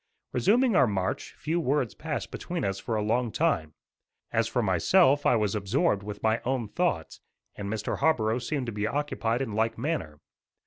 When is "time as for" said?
3.31-4.63